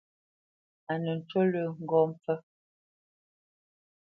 A 0.91 0.93
nə 1.03 1.11
ncú 1.17 1.39
lə́ 1.51 1.65
ŋgó 1.81 1.99
mpfə́. 2.11 2.37